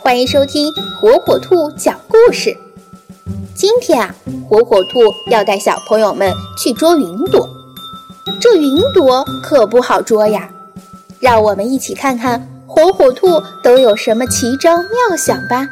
[0.00, 2.56] 欢迎收听火火兔讲故事。
[3.54, 4.14] 今天啊，
[4.48, 7.48] 火火兔要带小朋友们去捉云朵。
[8.40, 10.48] 这云朵可不好捉呀，
[11.20, 15.68] 让我们一起看看火火兔都有什么奇招妙想吧。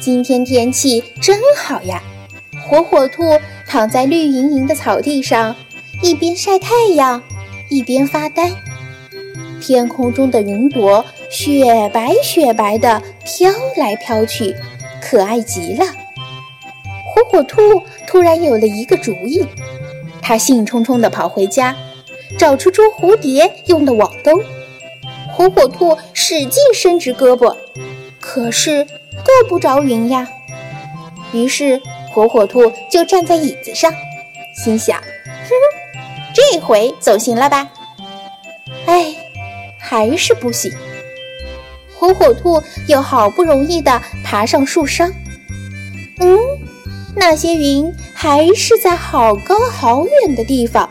[0.00, 2.02] 今天天气真好呀，
[2.68, 3.22] 火火兔
[3.66, 5.54] 躺在绿莹莹的草地上，
[6.02, 7.22] 一边晒太阳，
[7.70, 8.50] 一边发呆。
[9.62, 14.52] 天空中的云朵雪白雪白的飘来飘去，
[15.00, 15.86] 可爱极了。
[17.06, 19.46] 火火兔突然有了一个主意，
[20.20, 21.76] 它兴冲冲地跑回家，
[22.36, 24.42] 找出捉蝴蝶用的网兜。
[25.32, 27.56] 火火兔使劲伸直胳膊，
[28.20, 30.26] 可是够不着云呀。
[31.32, 31.80] 于是
[32.12, 33.94] 火火兔就站在椅子上，
[34.56, 35.48] 心想：哼，
[36.34, 37.70] 这回总行了吧？
[38.86, 39.14] 哎。
[39.92, 40.72] 还是不行。
[41.94, 45.04] 火火兔又好不容易地爬上树梢，
[46.18, 46.38] 嗯，
[47.14, 50.90] 那些云还是在好高好远的地方。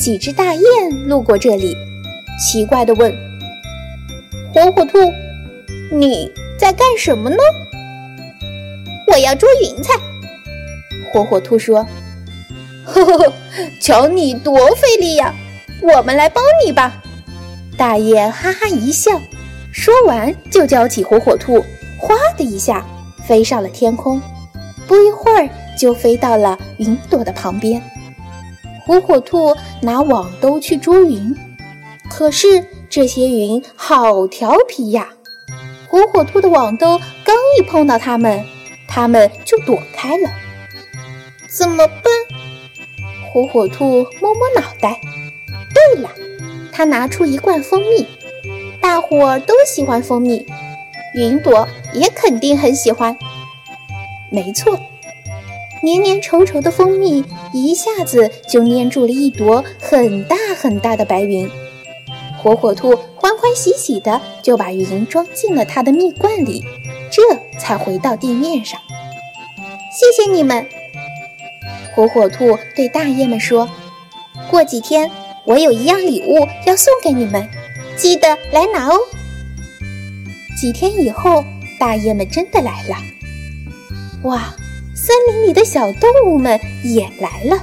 [0.00, 0.62] 几只大雁
[1.06, 1.76] 路过这里，
[2.40, 3.14] 奇怪地问
[4.54, 4.98] ：“火火兔，
[5.92, 7.36] 你在干什么呢
[9.12, 9.92] ？”“我要捉云彩。”
[11.12, 11.86] 火火兔说。
[12.86, 13.32] “呵呵呵，
[13.78, 15.34] 瞧你多费力呀！
[15.82, 17.02] 我们来帮你吧。”
[17.76, 19.20] 大雁哈哈一笑，
[19.72, 21.64] 说完就叼起火火兔，
[21.98, 22.84] 哗的一下
[23.26, 24.20] 飞上了天空。
[24.86, 25.48] 不一会儿
[25.78, 27.82] 就飞到了云朵的旁边。
[28.86, 31.34] 火火兔拿网兜去捉云，
[32.08, 35.08] 可是这些云好调皮呀！
[35.88, 38.44] 火火兔的网兜刚一碰到它们，
[38.86, 40.30] 它们就躲开了。
[41.48, 42.04] 怎么办？
[43.32, 45.00] 火火兔摸摸脑袋。
[45.72, 46.10] 对了。
[46.76, 48.04] 他拿出一罐蜂蜜，
[48.80, 50.44] 大伙儿都喜欢蜂蜜，
[51.14, 53.16] 云朵也肯定很喜欢。
[54.28, 54.76] 没错，
[55.84, 61.48] 黏黏稠稠的蜂蜜一下子就粘住了一朵很大很大的白云。
[62.42, 66.64] 火火兔欢欢喜喜的就把云装进了它的蜜罐里，
[67.08, 67.22] 这
[67.56, 68.80] 才回到地面上。
[69.92, 70.66] 谢谢你们，
[71.94, 73.70] 火火兔对大雁们说
[74.50, 75.08] ：“过几天。”
[75.46, 77.46] 我有一样礼物要送给你们，
[77.96, 78.98] 记得来拿哦。
[80.58, 81.44] 几天以后，
[81.78, 82.96] 大雁们真的来了。
[84.22, 84.54] 哇，
[84.94, 87.62] 森林里的小动物们也来了。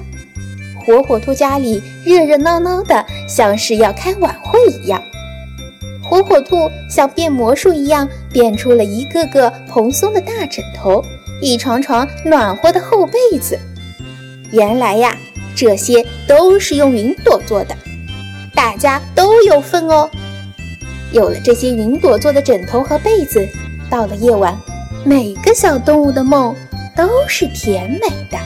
[0.86, 5.02] 火火兔家里热热闹闹的，像是要开晚会一样。
[6.03, 11.03] 火火兔像变魔术一样，变出了一个个蓬松的大枕头，
[11.41, 13.58] 一床床暖和的厚被子。
[14.52, 15.18] 原来呀。
[15.61, 17.77] 这些都是用云朵做的，
[18.55, 20.09] 大家都有份哦。
[21.11, 23.47] 有了这些云朵做的枕头和被子，
[23.88, 24.59] 到了夜晚，
[25.05, 26.55] 每个小动物的梦
[26.97, 28.39] 都是甜美的。